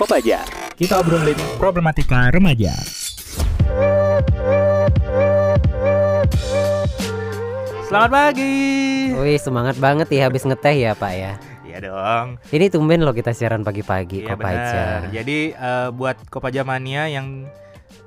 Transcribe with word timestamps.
Kopaja. 0.00 0.40
Kita 0.72 0.96
obrolin 0.96 1.36
problematika 1.60 2.32
remaja. 2.32 2.72
Selamat 7.84 8.10
pagi. 8.10 8.56
Wih 9.12 9.36
semangat 9.36 9.76
banget 9.76 10.08
ya 10.08 10.24
habis 10.24 10.46
ngeteh 10.46 10.76
ya 10.80 10.92
Pak 10.94 11.12
ya. 11.12 11.32
Iya 11.62 11.78
dong. 11.84 12.26
Ini 12.48 12.66
tumben 12.66 13.02
loh 13.02 13.12
kita 13.12 13.30
siaran 13.30 13.60
pagi-pagi 13.60 14.22
Iya 14.22 14.28
Kopaja. 14.30 14.56
benar. 14.56 15.00
Jadi 15.12 15.38
eh, 15.52 15.88
buat 15.92 16.16
Kopaja 16.26 16.62
mania 16.62 17.04
yang 17.04 17.44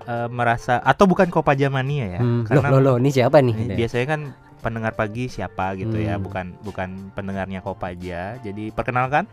eh, 0.03 0.27
merasa 0.29 0.79
atau 0.79 1.05
bukan 1.05 1.27
Kopaja 1.27 1.67
mania 1.67 2.09
ya, 2.09 2.19
Hmm, 2.19 2.47
loh, 2.47 2.63
loh, 2.69 2.81
loh, 2.81 2.95
ini 2.97 3.11
siapa 3.11 3.37
nih? 3.37 3.75
biasanya 3.75 4.07
kan 4.07 4.21
pendengar 4.59 4.95
pagi 4.95 5.27
siapa 5.27 5.75
gitu 5.75 5.95
ya, 5.95 6.15
Hmm. 6.15 6.23
bukan 6.23 6.45
bukan 6.59 6.89
pendengarnya 7.11 7.59
Kopaja. 7.59 8.39
Jadi 8.39 8.71
perkenalkan 8.71 9.27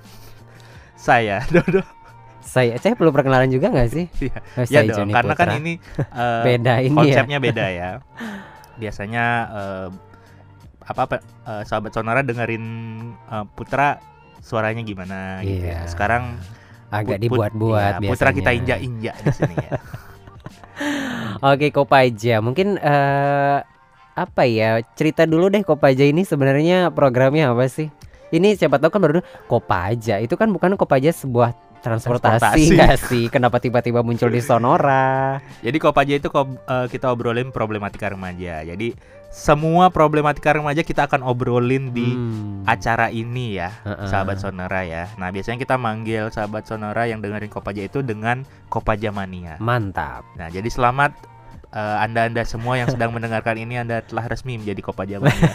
saya 0.94 1.40
Dodo. 1.54 1.80
Saya, 2.40 2.74
saya 2.80 2.96
perlu 2.96 3.12
perkenalan 3.12 3.48
juga 3.48 3.68
nggak 3.68 3.88
sih? 3.88 4.06
Iya. 4.18 4.38
Oh, 4.56 4.64
Ya 4.66 4.80
dong, 4.82 5.08
karena 5.08 5.34
kan 5.36 5.48
ini 5.60 5.76
eh, 6.24 6.42
beda 6.44 6.74
ini 6.80 6.90
ya. 6.90 6.98
konsepnya 6.98 7.38
beda 7.46 7.66
ya. 7.68 7.90
Biasanya 8.76 9.24
eh, 9.52 9.88
apa 10.82 11.02
eh, 11.20 11.62
sahabat 11.64 11.92
sonora 11.92 12.24
dengerin 12.24 12.64
eh, 13.28 13.44
Putra 13.52 14.00
suaranya 14.40 14.80
gimana 14.82 15.44
gitu 15.44 15.68
ya. 15.68 15.84
Iya. 15.84 15.88
Sekarang 15.88 16.40
Agak 16.90 17.22
Put- 17.22 17.22
dibuat-buat 17.22 18.02
iya, 18.02 18.08
Putra 18.10 18.34
kita 18.34 18.50
injak-injak 18.50 19.14
di 19.14 19.30
sini 19.30 19.54
ya. 19.62 19.70
Oke 21.46 21.70
Kopaja, 21.70 22.42
mungkin 22.42 22.74
eh, 22.76 23.58
apa 24.10 24.42
ya 24.44 24.82
cerita 24.98 25.22
dulu 25.24 25.48
deh 25.48 25.62
Kopaja 25.62 26.02
ini 26.02 26.26
sebenarnya 26.26 26.90
programnya 26.90 27.52
apa 27.52 27.70
sih? 27.70 27.88
Ini 28.30 28.54
siapa 28.54 28.78
tahu 28.78 28.90
kan 28.90 29.00
baru 29.00 29.20
Kopaja 29.46 30.18
itu 30.18 30.34
kan 30.34 30.50
bukan 30.50 30.74
Kopaja 30.74 31.14
sebuah 31.14 31.54
transportasi 31.80 32.38
Transportasi. 32.38 32.64
nggak 32.70 32.96
sih? 33.02 33.24
Kenapa 33.26 33.56
tiba-tiba 33.56 34.00
muncul 34.00 34.28
di 34.28 34.38
Sonora? 34.38 35.40
Jadi 35.58 35.76
Kopaja 35.76 36.14
itu 36.14 36.28
ko- 36.28 36.60
eh, 36.60 36.86
kita 36.86 37.08
obrolin 37.08 37.48
problematika 37.48 38.06
remaja. 38.06 38.60
Jadi 38.62 38.92
semua 39.26 39.88
problematika 39.88 40.50
remaja 40.50 40.80
kita 40.80 41.06
akan 41.06 41.22
obrolin 41.22 41.90
di 41.90 42.04
Hmm. 42.04 42.62
acara 42.64 43.08
ini 43.08 43.56
ya, 43.56 43.70
Heeh. 43.80 44.06
sahabat 44.06 44.38
sonora 44.38 44.82
ya. 44.82 45.06
Nah, 45.16 45.30
biasanya 45.30 45.56
kita 45.56 45.74
manggil 45.74 46.28
sahabat 46.28 46.66
sonora 46.66 47.06
yang 47.06 47.18
dengerin 47.18 47.48
Kopaja 47.48 47.80
itu 47.80 48.00
dengan 48.00 48.42
Kopaja 48.66 49.08
mania. 49.08 49.54
Mantap. 49.58 50.26
Nah, 50.34 50.46
jadi 50.46 50.66
selamat 50.66 51.14
eh, 51.70 51.96
anda-anda 52.00 52.42
semua 52.42 52.74
yang 52.74 52.90
sedang 52.90 53.14
mendengarkan 53.14 53.54
ini 53.54 53.78
Anda 53.78 54.02
telah 54.02 54.26
resmi 54.26 54.58
menjadi 54.58 54.82
Kopaja 54.82 55.16
mania. 55.16 55.54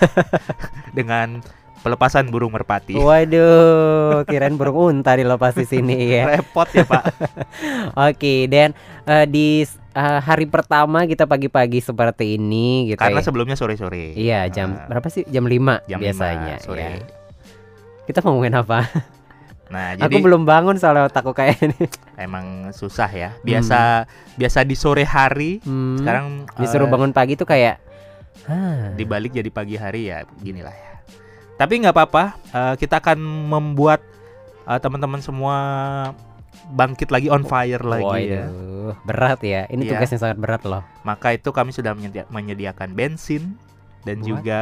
dengan 0.97 1.43
pelepasan 1.85 2.25
burung 2.27 2.49
merpati. 2.49 2.97
Waduh, 2.97 4.25
kirain 4.29 4.57
burung 4.57 4.75
unta 4.91 5.13
dilepas 5.13 5.53
di 5.53 5.63
sini 5.63 5.93
ya. 6.09 6.25
Repot 6.31 6.65
ya, 6.67 6.81
Pak. 6.81 7.03
Oke, 8.09 8.49
dan 8.49 8.73
eh, 9.05 9.25
di 9.25 9.61
eh, 9.93 10.19
hari 10.19 10.45
pertama 10.45 11.05
kita 11.05 11.23
pagi-pagi 11.23 11.77
seperti 11.77 12.35
ini 12.35 12.89
gitu 12.89 12.97
Karena 12.97 13.21
ya. 13.21 13.23
sebelumnya 13.23 13.53
sore-sore. 13.53 14.17
Iya, 14.17 14.49
jam 14.49 14.73
Nah, 14.73 14.89
berapa 14.89 15.05
sih? 15.07 15.21
Jam 15.27 15.45
5 15.45 15.85
jam 15.85 15.99
biasanya 16.01 16.57
5 16.57 16.65
sore. 16.65 16.81
ya. 16.81 16.89
Kita 18.03 18.19
ngomongin 18.19 18.53
apa? 18.55 18.89
Nah, 19.65 19.93
Aku 19.93 20.05
jadi 20.05 20.21
belum 20.21 20.45
bangun 20.45 20.77
soalnya 20.77 21.09
otakku 21.09 21.33
kayak 21.33 21.57
ini. 21.59 21.85
emang 22.17 22.69
susah 22.69 23.09
ya. 23.09 23.29
Biasa 23.41 24.05
biasa 24.35 24.61
di 24.61 24.73
sore 24.73 25.01
hari, 25.01 25.57
Hmm, 25.61 25.97
sekarang 25.97 26.25
disuruh 26.57 26.85
eh, 26.85 26.91
bangun 26.91 27.09
pagi 27.09 27.33
tuh 27.33 27.45
kayak 27.45 27.81
ah, 28.45 28.93
dibalik 28.93 29.33
jadi 29.33 29.49
pagi 29.49 29.73
hari 29.73 30.09
ya 30.09 30.21
ginilah 30.37 30.69
ya. 30.69 30.94
Tapi 31.55 31.73
nggak 31.79 31.91
apa-apa, 31.91 32.23
eh, 32.47 32.73
kita 32.75 32.99
akan 32.99 33.17
membuat 33.47 34.03
eh, 34.65 34.79
teman-teman 34.79 35.21
semua 35.21 35.55
bangkit 36.67 37.09
lagi 37.09 37.29
on 37.29 37.45
fire 37.45 37.79
lagi 37.79 38.33
ya. 38.33 38.49
waduh, 38.49 38.93
berat 39.03 39.39
ya. 39.39 39.61
Ini 39.67 39.81
Iya. 39.83 39.91
tugasnya 39.93 40.19
sangat 40.19 40.37
berat 40.37 40.65
loh. 40.65 40.81
Maka 41.01 41.31
itu 41.31 41.49
kami 41.49 41.69
sudah 41.69 41.93
menyedia- 41.93 42.25
menyediakan 42.27 42.91
bensin 42.91 43.53
dan 44.01 44.19
Buat? 44.19 44.27
juga 44.27 44.59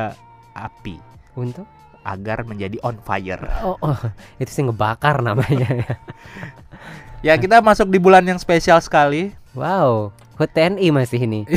api 0.52 1.00
Untuk 1.34 1.64
agar 2.04 2.44
menjadi 2.44 2.76
on 2.82 3.00
fire. 3.00 3.40
oh, 3.64 3.80
oh, 3.80 3.96
itu 4.36 4.52
sih 4.52 4.62
ngebakar 4.62 5.20
namanya. 5.20 5.72
Ya 7.24 7.40
kita 7.40 7.64
masuk 7.64 7.88
di 7.88 7.96
bulan 7.96 8.20
yang 8.22 8.36
spesial 8.36 8.76
sekali. 8.78 9.32
wow, 9.56 10.12
HUT 10.44 10.52
TNI 10.52 10.88
masih 10.92 11.20
ini. 11.24 11.48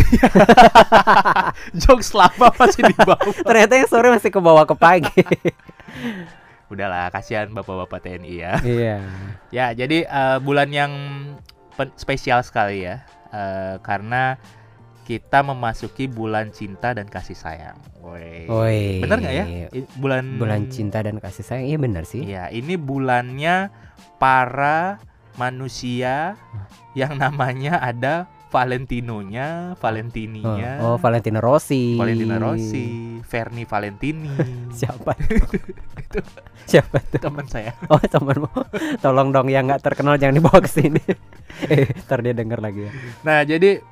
Jokes 1.82 2.14
lama 2.14 2.54
masih 2.54 2.86
di 2.86 2.94
bawah. 2.94 3.18
Ternyata 3.48 3.72
yang 3.74 3.88
sore 3.90 4.08
masih 4.14 4.30
ke 4.30 4.38
bawah 4.38 4.62
ke 4.62 4.74
pagi. 4.78 5.20
Udahlah, 6.72 7.10
kasihan 7.10 7.50
bapak-bapak 7.50 8.02
TNI 8.02 8.32
ya. 8.38 8.52
iya. 8.62 8.96
Ya, 9.54 9.66
jadi 9.74 10.06
eh, 10.06 10.38
bulan 10.42 10.70
yang 10.70 10.92
spesial 11.98 12.42
sekali 12.42 12.86
ya, 12.86 13.06
Eh, 13.36 13.76
karena 13.82 14.38
kita 15.06 15.42
memasuki 15.46 16.10
bulan 16.10 16.50
cinta 16.50 16.90
dan 16.90 17.06
kasih 17.06 17.38
sayang. 17.38 17.78
Woi. 18.02 19.02
Bener 19.02 19.18
nggak 19.22 19.34
ya? 19.34 19.44
Bulan 19.98 20.38
Bulan 20.38 20.66
cinta 20.70 20.98
dan 21.02 21.22
kasih 21.22 21.46
sayang. 21.46 21.66
Iya 21.70 21.78
benar 21.78 22.04
sih. 22.06 22.26
Iya, 22.26 22.50
ini 22.50 22.74
bulannya 22.74 23.70
para 24.18 24.98
manusia 25.38 26.34
yang 26.98 27.14
namanya 27.22 27.78
ada 27.78 28.26
Valentinonya, 28.56 29.76
Valentininya, 29.76 30.80
Oh, 30.80 30.96
oh, 30.96 30.96
Valentino 30.96 31.44
Rossi. 31.44 31.92
Valentina 32.00 32.40
Rossi, 32.40 33.20
Ferni 33.20 33.68
Valentini. 33.68 34.32
Siapa? 34.80 35.12
Siapa 36.64 36.96
tuh? 37.04 37.20
teman 37.20 37.44
saya. 37.44 37.76
Oh, 37.92 38.00
temanmu. 38.00 38.48
Tolong 39.04 39.28
dong 39.28 39.52
yang 39.52 39.68
nggak 39.68 39.84
terkenal 39.84 40.16
jangan 40.16 40.40
dibawa 40.40 40.64
ke 40.64 40.70
sini. 40.72 41.04
eh, 41.72 41.92
ntar 42.08 42.24
dia 42.24 42.32
denger 42.32 42.64
lagi 42.64 42.88
ya. 42.88 42.92
Nah, 43.28 43.44
jadi 43.44 43.84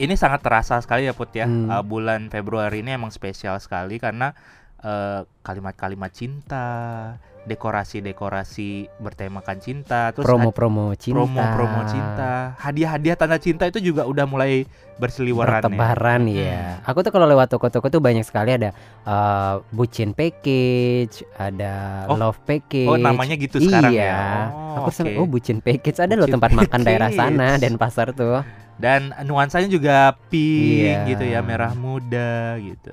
ini 0.00 0.14
sangat 0.16 0.40
terasa 0.40 0.80
sekali 0.80 1.04
ya 1.04 1.12
Put 1.12 1.36
ya. 1.36 1.44
Hmm. 1.44 1.68
Uh, 1.68 1.84
bulan 1.84 2.32
Februari 2.32 2.80
ini 2.80 2.96
emang 2.96 3.12
spesial 3.12 3.60
sekali 3.60 4.00
karena 4.00 4.32
uh, 4.80 5.28
kalimat-kalimat 5.44 6.08
cinta, 6.08 7.20
dekorasi-dekorasi 7.44 8.88
bertemakan 8.98 9.60
cinta, 9.60 10.10
terus 10.10 10.24
Promo-promo 10.24 10.96
cinta. 10.96 11.16
promo-promo 11.20 11.80
cinta, 11.86 12.56
hadiah-hadiah 12.58 13.14
tanda 13.14 13.36
cinta 13.36 13.68
itu 13.68 13.78
juga 13.80 14.04
udah 14.04 14.24
mulai 14.24 14.64
berseliweran 14.96 15.60
ya. 15.60 15.68
Bertebaran 15.68 16.22
ya. 16.26 16.60
Aku 16.82 17.02
tuh 17.02 17.10
kalau 17.10 17.26
lewat 17.26 17.50
toko-toko 17.50 17.86
tuh 17.88 18.00
banyak 18.00 18.22
sekali 18.22 18.54
ada 18.54 18.70
eh, 19.04 19.54
bucin 19.70 20.12
package, 20.12 21.22
ada 21.34 22.04
Oh. 22.06 22.16
love 22.16 22.40
package. 22.42 22.88
Oh, 22.88 22.96
namanya 22.96 23.36
gitu 23.36 23.60
sekarang 23.60 23.92
iya. 23.92 24.08
ya. 24.08 24.22
Oh, 24.50 24.86
Aku 24.86 24.90
oke. 24.90 25.12
oh 25.20 25.26
bucin 25.26 25.58
package 25.60 25.98
ada 26.00 26.14
loh 26.14 26.26
tempat 26.26 26.50
makan 26.50 26.80
daerah 26.82 27.10
package. 27.10 27.20
sana 27.20 27.48
dan 27.60 27.74
pasar 27.76 28.10
tuh. 28.10 28.40
Dan 28.74 29.14
nuansanya 29.22 29.70
juga 29.70 30.18
pink 30.32 30.82
Iya. 30.82 31.06
gitu 31.06 31.24
ya, 31.24 31.40
merah 31.46 31.76
muda 31.78 32.58
gitu. 32.58 32.90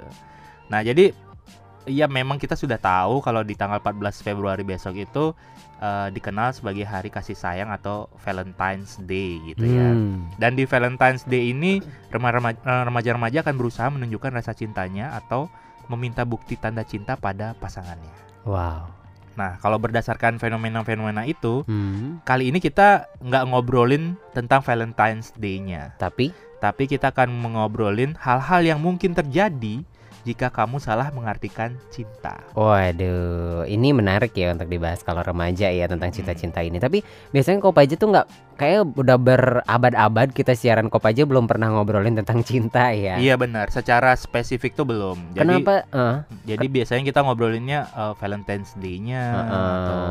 Nah, 0.69 0.85
jadi 0.85 1.09
ya 1.89 2.05
memang 2.05 2.37
kita 2.37 2.53
sudah 2.53 2.77
tahu 2.77 3.21
kalau 3.25 3.41
di 3.41 3.57
tanggal 3.57 3.81
14 3.81 4.21
Februari 4.21 4.61
besok 4.61 4.97
itu 4.97 5.33
eh, 5.81 6.07
dikenal 6.13 6.53
sebagai 6.53 6.85
hari 6.85 7.09
kasih 7.09 7.33
sayang 7.33 7.73
atau 7.73 8.05
Valentine's 8.21 9.01
Day 9.01 9.41
gitu 9.49 9.65
ya. 9.65 9.89
Hmm. 9.91 10.29
Dan 10.37 10.53
di 10.53 10.69
Valentine's 10.69 11.25
Day 11.25 11.51
ini 11.53 11.81
eh, 11.81 12.83
remaja-remaja 12.85 13.41
akan 13.41 13.55
berusaha 13.57 13.89
menunjukkan 13.89 14.31
rasa 14.31 14.53
cintanya 14.53 15.17
atau 15.17 15.49
meminta 15.89 16.23
bukti 16.23 16.55
tanda 16.55 16.85
cinta 16.85 17.17
pada 17.19 17.57
pasangannya. 17.57 18.13
Wow. 18.47 18.87
Nah, 19.31 19.55
kalau 19.63 19.79
berdasarkan 19.79 20.43
fenomena-fenomena 20.43 21.23
itu, 21.23 21.63
Hmm. 21.63 22.19
kali 22.27 22.51
ini 22.51 22.59
kita 22.59 23.07
nggak 23.23 23.47
ngobrolin 23.47 24.19
tentang 24.35 24.59
Valentine's 24.59 25.31
Day-nya. 25.39 25.95
Tapi 25.97 26.31
Tapi 26.61 26.85
kita 26.85 27.09
akan 27.09 27.41
mengobrolin 27.41 28.13
hal-hal 28.21 28.61
yang 28.61 28.77
mungkin 28.77 29.17
terjadi 29.17 29.81
jika 30.21 30.47
kamu 30.47 30.77
salah 30.77 31.09
mengartikan 31.09 31.73
cinta. 31.87 32.41
Waduh, 32.53 33.65
ini 33.65 33.89
menarik 33.89 34.31
ya 34.31 34.51
untuk 34.51 34.67
dibahas 34.67 35.01
kalau 35.01 35.21
remaja 35.21 35.67
ya 35.67 35.83
Hmm. 35.83 35.93
tentang 35.93 36.09
cinta-cinta 36.11 36.59
ini. 36.59 36.77
Tapi 36.77 37.01
biasanya 37.29 37.59
Kopaja 37.59 37.93
tuh 37.93 38.09
nggak 38.09 38.27
kayak 38.55 38.93
udah 38.93 39.17
berabad-abad 39.17 40.29
kita 40.29 40.53
siaran 40.53 40.87
Kopaja 40.87 41.23
belum 41.23 41.45
pernah 41.45 41.69
ngobrolin 41.69 42.13
tentang 42.15 42.41
cinta 42.47 42.91
ya. 42.91 43.17
Iya 43.17 43.35
benar, 43.35 43.69
secara 43.69 44.13
spesifik 44.13 44.73
tuh 44.73 44.85
belum. 44.85 45.17
Jadi 45.31 45.41
Kenapa? 45.41 45.85
eh, 45.85 46.15
jadi 46.47 46.65
biasanya 46.67 47.03
kita 47.03 47.19
ngobrolinnya 47.21 47.89
uh, 47.91 48.13
Valentine's 48.13 48.73
Day-nya 48.75 49.21
Heeh. 49.21 49.49
atau 49.49 50.01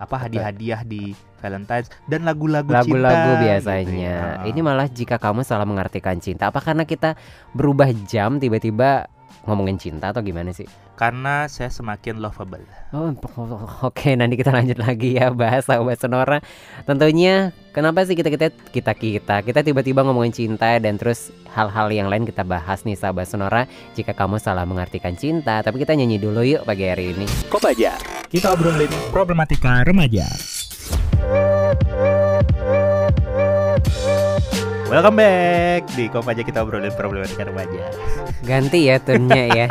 apa 0.00 0.16
hadiah-hadiah 0.18 0.80
di 0.82 1.12
Valentine's 1.38 1.92
dan 2.04 2.24
lagu-lagu 2.24 2.68
lagu-lagu 2.68 3.12
cinta 3.36 3.42
biasanya. 3.42 3.84
gitu 3.84 3.92
ya. 4.00 4.20
Ini 4.46 4.60
malah 4.60 4.88
jika 4.88 5.16
kamu 5.16 5.40
salah 5.40 5.64
mengartikan 5.64 6.16
cinta, 6.16 6.48
apa 6.48 6.60
karena 6.60 6.84
kita 6.84 7.16
berubah 7.52 7.88
jam 8.04 8.36
tiba-tiba 8.36 9.08
ngomongin 9.48 9.80
cinta 9.80 10.12
atau 10.12 10.20
gimana 10.24 10.52
sih? 10.52 10.68
karena 11.00 11.48
saya 11.48 11.72
semakin 11.72 12.20
lovable. 12.20 12.60
Oh, 12.92 13.08
oke 13.88 14.12
nanti 14.12 14.36
kita 14.36 14.52
lanjut 14.52 14.76
lagi 14.76 15.16
ya 15.16 15.32
bahas 15.32 15.64
sahabat 15.64 15.96
sonora. 15.96 16.44
Tentunya 16.84 17.56
kenapa 17.72 18.04
sih 18.04 18.12
kita 18.12 18.28
kita 18.28 18.52
kita 18.52 18.92
kita 18.92 19.36
kita 19.40 19.60
tiba-tiba 19.64 20.04
ngomongin 20.04 20.36
cinta 20.36 20.76
dan 20.76 21.00
terus 21.00 21.32
hal-hal 21.56 21.88
yang 21.88 22.12
lain 22.12 22.28
kita 22.28 22.44
bahas 22.44 22.84
nih 22.84 23.00
sahabat 23.00 23.24
sonora. 23.24 23.64
Jika 23.96 24.12
kamu 24.12 24.36
salah 24.36 24.68
mengartikan 24.68 25.16
cinta, 25.16 25.64
tapi 25.64 25.80
kita 25.80 25.96
nyanyi 25.96 26.20
dulu 26.20 26.44
yuk 26.44 26.68
pagi 26.68 26.84
hari 26.84 27.16
ini. 27.16 27.24
Kopaja. 27.48 27.96
Kita 28.28 28.52
obrolin 28.52 28.92
problematika 29.08 29.80
remaja. 29.80 30.28
Welcome 34.90 35.22
back 35.22 35.86
di 35.94 36.10
Kopaja 36.10 36.42
kita 36.42 36.66
obrolin 36.66 36.90
problematika 36.98 37.46
remaja. 37.46 37.94
Ganti 38.42 38.90
ya 38.90 38.98
tunnya 38.98 39.46
ya. 39.46 39.66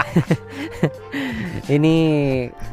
Ini 1.76 1.96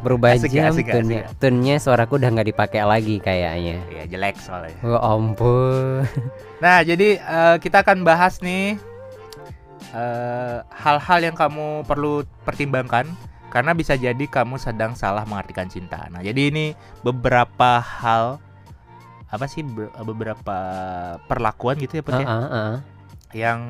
berubah 0.07 0.39
Asik 0.39 0.55
ya, 0.55 0.71
jam 0.71 0.79
asik 0.79 0.87
ya, 0.87 0.95
tunnya. 0.95 1.21
asik 1.27 1.43
Tunnya 1.43 1.77
suaraku 1.83 2.23
udah 2.23 2.31
nggak 2.31 2.55
dipakai 2.55 2.87
lagi 2.87 3.19
kayaknya. 3.19 3.83
Ya 3.91 4.07
jelek 4.07 4.39
soalnya. 4.39 4.79
Oh 4.87 4.95
ampun. 4.95 6.07
Nah 6.63 6.87
jadi 6.87 7.19
eh, 7.19 7.57
kita 7.59 7.83
akan 7.83 8.07
bahas 8.07 8.39
nih 8.39 8.79
eh, 9.91 10.57
hal-hal 10.71 11.19
yang 11.27 11.35
kamu 11.35 11.83
perlu 11.83 12.23
pertimbangkan 12.47 13.11
karena 13.51 13.75
bisa 13.75 13.99
jadi 13.99 14.23
kamu 14.23 14.55
sedang 14.63 14.95
salah 14.95 15.27
mengartikan 15.27 15.67
cinta. 15.67 16.07
Nah 16.15 16.23
jadi 16.23 16.55
ini 16.55 16.79
beberapa 17.03 17.83
hal 17.83 18.39
apa 19.27 19.47
sih 19.47 19.61
be- 19.61 19.91
beberapa 20.03 20.57
perlakuan 21.25 21.77
gitu 21.77 21.99
ya 21.99 22.03
Put, 22.03 22.15
Ah, 22.15 22.21
ya? 22.21 22.27
ah, 22.27 22.47
ah. 22.47 22.75
yang 23.33 23.61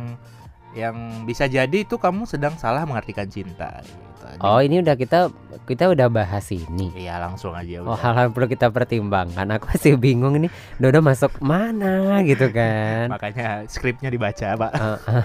yang 0.73 0.95
bisa 1.25 1.47
jadi 1.47 1.73
itu 1.75 1.97
kamu 1.97 2.25
sedang 2.25 2.53
salah 2.55 2.85
mengartikan 2.85 3.25
cinta. 3.25 3.81
Gitu. 3.81 4.05
Oh 4.39 4.59
ini 4.59 4.83
udah 4.83 4.93
kita 4.93 5.33
kita 5.65 5.89
udah 5.89 6.11
bahas 6.11 6.45
ini. 6.51 6.93
Iya 6.93 7.17
langsung 7.17 7.57
aja 7.57 7.81
Oh 7.81 7.89
udah. 7.89 7.97
hal-hal 7.97 8.29
perlu 8.29 8.45
kita 8.45 8.69
pertimbangkan. 8.69 9.49
Aku 9.49 9.65
masih 9.67 9.97
bingung 9.97 10.37
ini. 10.37 10.53
Dodo 10.77 11.01
masuk 11.01 11.41
mana 11.41 12.21
gitu 12.21 12.53
kan? 12.53 13.09
Makanya 13.09 13.65
skripnya 13.65 14.13
dibaca 14.13 14.53
pak. 14.59 14.73
Ah, 14.75 14.99
ah. 15.01 15.25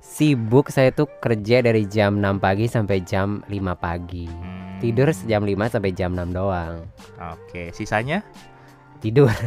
Sibuk 0.00 0.68
saya 0.68 0.90
tuh 0.90 1.06
kerja 1.14 1.60
dari 1.60 1.86
jam 1.86 2.18
6 2.18 2.38
pagi 2.38 2.66
sampai 2.66 2.98
jam 3.00 3.44
5 3.44 3.54
pagi. 3.76 4.26
Hmm, 4.26 4.80
Tidur 4.80 5.14
jam 5.22 5.44
5 5.44 5.54
sampai 5.68 5.90
jam 5.92 6.10
6 6.10 6.32
doang. 6.32 6.88
Oke 7.20 7.70
sisanya 7.70 8.26
Tidur. 9.02 9.32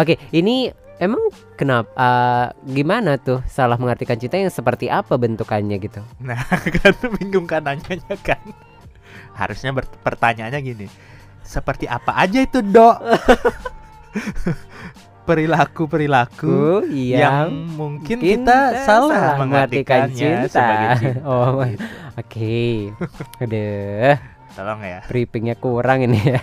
Oke, 0.00 0.14
ini 0.30 0.70
emang 1.02 1.18
kenapa 1.58 1.90
eh, 1.98 2.46
gimana 2.70 3.18
tuh 3.18 3.42
salah 3.50 3.74
mengartikan 3.80 4.14
cinta 4.14 4.38
yang 4.38 4.52
seperti 4.52 4.86
apa 4.86 5.18
bentukannya 5.18 5.74
gitu? 5.82 5.98
Nah, 6.22 6.38
kan 6.78 6.94
bingung 7.18 7.50
kan 7.50 7.66
nanyanya 7.66 8.14
kan. 8.22 8.38
Harusnya 9.34 9.74
pertanyaannya 9.74 10.60
gini. 10.62 10.86
Seperti 11.42 11.90
apa 11.90 12.14
aja 12.14 12.46
itu, 12.46 12.62
Dok? 12.62 12.96
Perilaku-perilaku 15.28 16.42
Ku 16.42 16.82
yang 16.90 17.22
yang 17.22 17.48
mungkin 17.78 18.18
mungkin 18.18 18.42
kita 18.42 18.82
salah 18.82 19.14
salah 19.14 19.38
mengartikan 19.38 20.10
mengartikannya 20.10 20.16
cinta. 20.16 20.50
sebagai 20.50 20.86
cinta. 20.98 21.20
Oh, 21.22 21.62
gitu. 21.62 21.84
Oke. 22.18 22.58
Aduh, 23.38 24.14
Tolong 24.58 24.80
ya. 24.82 24.98
briefingnya 25.06 25.54
kurang 25.54 26.02
ini 26.02 26.18
ya. 26.18 26.42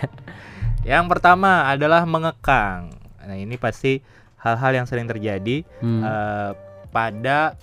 Yang 0.88 1.04
pertama 1.12 1.68
adalah 1.68 2.08
mengekang. 2.08 2.88
Nah, 3.20 3.36
ini 3.36 3.60
pasti 3.60 4.00
hal-hal 4.40 4.72
yang 4.72 4.86
sering 4.88 5.04
terjadi 5.04 5.60
Hmm. 5.84 6.00
eh, 6.00 6.50
pada 6.88 7.60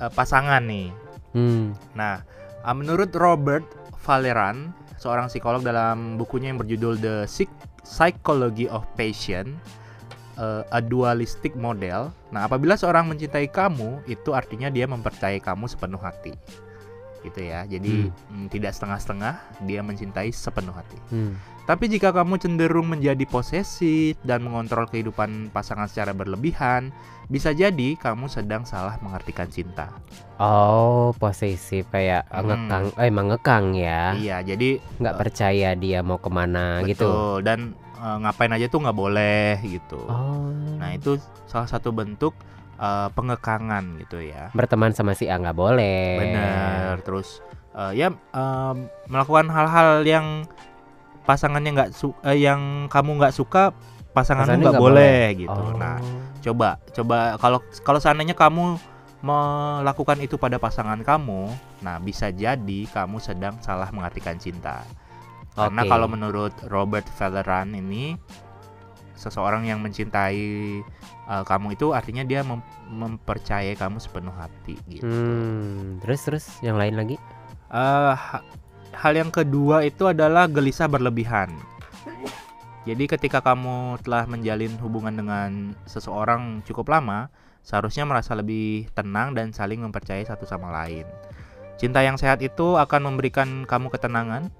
eh, 0.00 0.08
pasangan 0.08 0.64
nih. 0.64 0.88
hmm. 1.36 1.92
Nah, 1.92 2.24
uh, 2.64 2.74
menurut 2.74 3.12
Robert 3.12 3.62
Valeran, 4.02 4.72
seorang 4.96 5.28
psikolog 5.28 5.60
dalam 5.60 6.16
bukunya 6.16 6.48
yang 6.50 6.58
berjudul 6.58 6.96
The 6.98 7.16
Psych- 7.28 7.60
Psychology 7.84 8.66
of 8.66 8.88
Passion, 8.96 9.54
uh, 10.40 10.64
a 10.72 10.80
dualistic 10.80 11.52
model. 11.54 12.08
Nah, 12.32 12.48
apabila 12.48 12.74
seorang 12.74 13.06
mencintai 13.06 13.52
kamu, 13.52 14.02
itu 14.08 14.32
artinya 14.32 14.72
dia 14.72 14.88
mempercayai 14.88 15.38
kamu 15.38 15.68
sepenuh 15.68 16.00
hati. 16.00 16.32
Gitu 17.22 17.40
ya. 17.40 17.62
Jadi 17.64 18.10
mm, 18.10 18.46
tidak 18.50 18.74
setengah-setengah, 18.74 19.34
dia 19.62 19.80
mencintai 19.80 20.28
sepenuh 20.28 20.74
hati. 20.74 20.98
Hmm. 21.08 21.38
Tapi 21.62 21.86
jika 21.86 22.10
kamu 22.10 22.42
cenderung 22.42 22.90
menjadi 22.90 23.22
posesif 23.22 24.18
dan 24.26 24.42
mengontrol 24.42 24.90
kehidupan 24.90 25.54
pasangan 25.54 25.86
secara 25.86 26.10
berlebihan, 26.10 26.90
bisa 27.30 27.54
jadi 27.54 27.94
kamu 27.94 28.26
sedang 28.26 28.66
salah 28.66 28.98
mengartikan 28.98 29.46
cinta. 29.46 29.94
Oh, 30.36 31.14
posesif 31.14 31.86
kayak 31.88 32.26
Hmm. 32.28 32.50
ngekang, 32.50 32.84
eh 32.98 33.12
mengekang 33.14 33.64
ya. 33.78 34.18
Iya, 34.18 34.42
jadi 34.42 34.82
Nggak 34.98 35.16
percaya 35.16 35.78
dia 35.78 36.02
mau 36.02 36.18
ke 36.18 36.26
mana 36.26 36.82
gitu. 36.82 37.06
Betul, 37.06 37.46
dan 37.46 37.58
eh, 37.94 38.16
ngapain 38.18 38.50
aja 38.50 38.66
tuh 38.66 38.82
nggak 38.82 38.98
boleh 38.98 39.62
gitu. 39.62 40.02
Oh. 40.10 40.50
Nah 40.82 40.90
itu 40.90 41.14
salah 41.46 41.70
satu 41.70 41.94
bentuk 41.94 42.34
eh, 42.74 43.08
pengekangan 43.14 44.02
gitu 44.02 44.18
ya. 44.18 44.50
berteman 44.50 44.90
sama 44.90 45.14
si 45.14 45.30
A 45.30 45.38
nggak 45.38 45.54
boleh. 45.54 46.18
Bener. 46.18 46.91
Terus 47.02 47.42
eh, 47.74 47.92
ya 47.98 48.08
em, 48.14 48.76
melakukan 49.10 49.50
hal-hal 49.50 50.02
yang 50.06 50.46
pasangannya 51.22 51.70
nggak 51.74 51.90
su 51.94 52.10
eh, 52.26 52.38
yang 52.42 52.90
kamu 52.90 53.18
nggak 53.22 53.34
suka 53.34 53.70
pasanganmu 54.12 54.12
Pasangannya 54.12 54.56
nggak 54.58 54.74
nggak 54.74 54.82
boleh 54.82 55.22
gitu. 55.38 55.62
Oh. 55.62 55.74
Nah 55.78 55.98
coba 56.42 56.68
coba 56.90 57.16
kalau 57.38 57.58
kalau 57.86 58.00
seandainya 58.02 58.34
kamu 58.34 58.76
melakukan 59.22 60.18
itu 60.18 60.34
pada 60.34 60.58
pasangan 60.58 60.98
kamu, 60.98 61.46
nah 61.78 62.02
bisa 62.02 62.34
jadi 62.34 62.80
kamu 62.90 63.22
sedang 63.22 63.54
salah 63.62 63.86
mengartikan 63.94 64.34
cinta. 64.34 64.82
Karena 65.54 65.86
Oke. 65.86 65.90
kalau 65.94 66.10
menurut 66.10 66.50
Robert 66.66 67.06
Valeran 67.14 67.70
ini 67.76 68.18
seseorang 69.14 69.68
yang 69.68 69.78
mencintai 69.84 70.80
uh, 71.28 71.44
kamu 71.44 71.76
itu 71.76 71.92
artinya 71.92 72.24
dia 72.24 72.40
mem- 72.42 72.64
mempercayai 72.90 73.76
kamu 73.76 74.00
sepenuh 74.00 74.34
hati 74.34 74.76
gitu. 74.88 75.06
Hmm, 75.06 76.00
terus 76.02 76.20
terus 76.24 76.44
yang 76.64 76.76
lain 76.76 76.96
lagi? 76.96 77.16
Eh, 77.72 78.14
ha- 78.14 78.44
hal 78.92 79.12
yang 79.16 79.32
kedua 79.32 79.84
itu 79.84 80.04
adalah 80.04 80.44
gelisah 80.44 80.88
berlebihan. 80.88 81.48
Jadi 82.82 83.06
ketika 83.06 83.38
kamu 83.38 84.02
telah 84.02 84.26
menjalin 84.26 84.74
hubungan 84.82 85.14
dengan 85.14 85.50
seseorang 85.86 86.66
cukup 86.66 86.90
lama, 86.90 87.30
seharusnya 87.62 88.02
merasa 88.02 88.34
lebih 88.34 88.90
tenang 88.90 89.38
dan 89.38 89.54
saling 89.54 89.80
mempercayai 89.86 90.26
satu 90.26 90.44
sama 90.44 90.74
lain. 90.74 91.06
Cinta 91.78 92.02
yang 92.02 92.18
sehat 92.18 92.42
itu 92.42 92.74
akan 92.76 93.14
memberikan 93.14 93.64
kamu 93.64 93.88
ketenangan. 93.88 94.50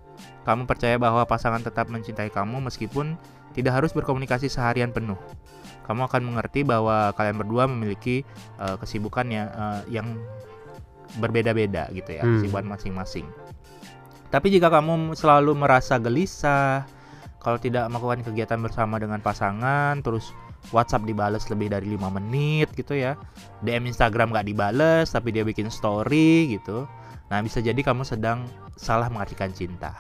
Kamu 0.47 0.71
percaya 0.71 0.97
bahwa 1.03 1.27
pasangan 1.27 1.63
tetap 1.63 1.91
mencintai 1.91 2.31
kamu 2.31 2.63
meskipun 2.63 3.19
tidak 3.53 3.79
harus 3.81 3.93
berkomunikasi 3.93 4.49
seharian 4.49 4.91
penuh. 4.91 5.17
Kamu 5.83 6.07
akan 6.07 6.23
mengerti 6.25 6.63
bahwa 6.63 7.11
kalian 7.13 7.37
berdua 7.37 7.65
memiliki 7.67 8.23
eh, 8.59 8.77
kesibukan 8.79 9.27
ya, 9.29 9.45
eh, 9.51 9.99
yang 9.99 10.17
berbeda-beda 11.19 11.93
gitu 11.93 12.17
ya, 12.17 12.23
Hmm. 12.25 12.41
kesibukan 12.41 12.67
masing-masing. 12.73 13.27
Tapi 14.33 14.49
jika 14.49 14.73
kamu 14.73 15.13
selalu 15.13 15.53
merasa 15.53 16.01
gelisah, 16.01 16.89
kalau 17.37 17.61
tidak 17.61 17.85
melakukan 17.93 18.25
kegiatan 18.25 18.57
bersama 18.63 18.97
dengan 18.97 19.21
pasangan, 19.21 20.01
terus 20.01 20.33
WhatsApp 20.73 21.05
dibales 21.05 21.45
lebih 21.51 21.69
dari 21.69 21.91
lima 21.91 22.09
menit 22.09 22.73
gitu 22.73 22.97
ya, 22.97 23.19
DM 23.61 23.91
Instagram 23.91 24.31
nggak 24.33 24.47
dibales 24.47 25.11
tapi 25.11 25.35
dia 25.35 25.43
bikin 25.43 25.69
story 25.69 26.55
gitu, 26.55 26.87
nah 27.29 27.43
bisa 27.43 27.59
jadi 27.59 27.77
kamu 27.77 28.07
sedang 28.07 28.47
salah 28.79 29.11
mengartikan 29.11 29.51
cinta 29.53 29.93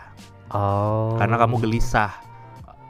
Oh. 0.49 1.19
karena 1.19 1.37
kamu 1.37 1.61
gelisah. 1.61 2.13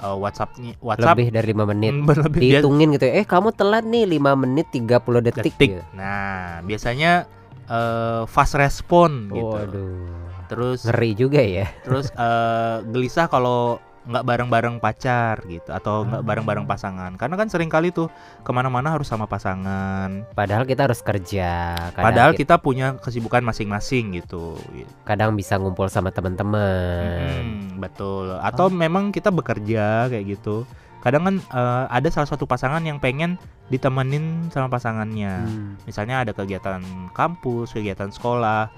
Eh, 0.02 0.16
WhatsAppnya 0.18 0.72
WhatsApp 0.78 1.14
lebih 1.14 1.28
dari 1.30 1.46
5 1.48 1.64
menit. 1.64 1.92
mm, 1.94 2.06
dia- 2.34 2.58
Dihitungin 2.58 2.88
gitu. 2.92 3.06
Eh, 3.06 3.22
kamu 3.22 3.54
telat 3.54 3.84
nih 3.84 4.04
5 4.10 4.34
menit 4.34 4.66
30 4.68 5.22
detik. 5.22 5.54
detik. 5.54 5.70
gitu. 5.72 5.82
Nah 5.94 6.58
biasanya 6.60 7.30
eh, 7.64 8.22
fast 8.26 8.54
respon 8.54 9.30
gitu. 9.30 9.46
Waduh. 9.48 10.10
Terus 10.44 10.84
Ngeri 10.84 11.10
juga 11.14 11.40
ya. 11.40 11.70
terus 11.80 12.10
eh, 12.18 12.76
gelisah 12.84 13.26
kalau 13.26 13.78
nggak 14.02 14.24
bareng-bareng 14.26 14.76
pacar 14.82 15.38
gitu 15.46 15.70
atau 15.70 16.02
nggak 16.02 16.22
bareng-bareng 16.26 16.66
pasangan. 16.66 17.14
Karena 17.14 17.34
kan 17.38 17.46
sering 17.46 17.70
kali 17.70 17.94
tuh 17.94 18.10
ke 18.42 18.50
mana-mana 18.50 18.90
harus 18.90 19.06
sama 19.06 19.30
pasangan. 19.30 20.26
Padahal 20.34 20.66
kita 20.66 20.90
harus 20.90 20.98
kerja. 21.00 21.74
Kadang 21.94 22.04
padahal 22.04 22.30
ki- 22.34 22.42
kita 22.42 22.58
punya 22.58 22.98
kesibukan 22.98 23.46
masing-masing 23.46 24.18
gitu. 24.18 24.58
Kadang 25.06 25.38
bisa 25.38 25.58
ngumpul 25.58 25.86
sama 25.86 26.10
teman-teman. 26.10 27.42
Mm, 27.42 27.78
betul. 27.78 28.38
Atau 28.42 28.68
memang 28.70 29.14
kita 29.14 29.30
bekerja 29.30 30.10
kayak 30.10 30.38
gitu. 30.38 30.66
Kadang 31.02 31.22
kan 31.26 31.36
eh, 31.38 31.84
ada 31.90 32.08
salah 32.10 32.30
satu 32.30 32.46
pasangan 32.46 32.82
yang 32.82 33.02
pengen 33.02 33.38
ditemenin 33.70 34.50
sama 34.52 34.68
pasangannya. 34.68 35.34
Hmm. 35.48 35.80
misalnya 35.88 36.20
ada 36.26 36.36
kegiatan 36.36 36.84
kampus 37.16 37.72
kegiatan 37.72 38.12
sekolah 38.12 38.68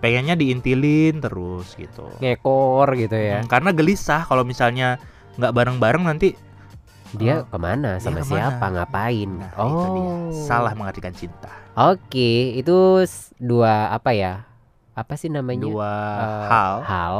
pengennya 0.00 0.34
diintilin 0.34 1.20
terus 1.20 1.72
gitu 1.74 2.08
Ngekor 2.18 2.88
gitu 2.96 3.14
ya. 3.14 3.38
Hmm, 3.38 3.48
karena 3.48 3.70
gelisah 3.70 4.24
kalau 4.24 4.42
misalnya 4.42 4.96
nggak 5.36 5.52
bareng-bareng 5.52 6.02
nanti 6.02 6.34
Dia 7.10 7.42
Oh, 7.42 7.48
ke 7.48 7.58
mana? 7.58 7.96
dia 7.96 8.02
Sama 8.02 8.20
ke 8.20 8.24
mana? 8.24 8.54
siapa? 8.54 8.64
Ngapain? 8.66 9.30
nah 9.34 9.50
oh. 9.56 9.66
itu 9.66 9.86
dia 9.92 10.12
salah 10.46 10.72
mengartikan 10.72 11.10
cinta 11.10 11.50
Oke, 11.72 12.54
itu 12.54 12.76
s- 13.00 13.30
dua 13.36 13.88
apa 13.88 14.10
ya? 14.10 14.42
Apa 14.92 15.14
sih 15.14 15.26
namanya? 15.26 15.64
dua 15.64 15.90
Eh, 16.16 16.46
hal 16.46 16.74
Hal. 16.82 17.16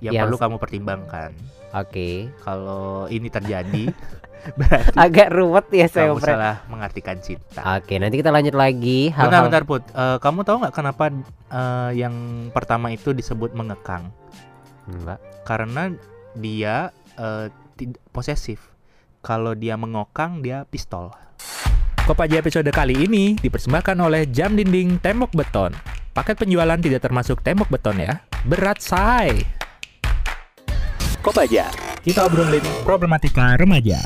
yang, 0.00 0.12
yang- 0.12 0.24
perlu 0.24 0.36
kamu 0.36 0.56
pertimbangkan 0.56 1.30
Oke. 1.72 2.28
kalau 2.38 3.08
ini 3.08 3.26
terjadi 3.26 3.88
berarti 4.52 4.94
Agak 4.94 5.28
ruwet 5.30 5.66
ya 5.70 5.86
saya 5.86 6.06
kamu 6.06 6.12
ngobrol. 6.14 6.28
salah 6.30 6.56
mengartikan 6.66 7.16
cinta 7.18 7.60
Oke, 7.74 7.96
nanti 7.96 8.16
kita 8.16 8.28
lanjut 8.28 8.52
lagi 8.52 9.08
bentar 9.08 9.24
hal-hal. 9.30 9.44
bentar 9.46 9.64
put 9.64 9.82
Eh, 9.86 10.18
kamu 10.18 10.40
tahu 10.42 10.56
nggak 10.60 10.74
kenapa 10.74 11.04
eh, 11.48 11.90
yang 11.96 12.14
pertama 12.50 12.88
itu 12.88 13.10
disebut 13.10 13.52
mengekang 13.52 14.12
Enggak. 14.84 15.16
karena 15.42 15.92
dia 16.34 16.92
tid- 17.72 17.96
posesif 18.08 18.68
kalau 19.20 19.52
dia 19.52 19.74
mengokang 19.74 20.38
dia 20.38 20.62
pistol 20.64 21.08
Kopaja 22.00 22.36
episode 22.36 22.68
kali 22.68 23.00
ini 23.00 23.32
dipersembahkan 23.34 23.96
oleh 23.96 24.28
Jam 24.28 24.52
Dinding 24.52 25.00
Tembok 25.00 25.32
Beton. 25.32 25.72
Paket 26.12 26.36
penjualan 26.36 26.76
tidak 26.76 27.00
termasuk 27.00 27.40
tembok 27.40 27.72
beton 27.72 27.96
ya. 27.96 28.20
Berat 28.44 28.78
say. 28.78 29.32
Kopaja, 31.18 31.72
kita 32.04 32.22
obrolin 32.22 32.60
problematika 32.84 33.56
remaja. 33.56 33.96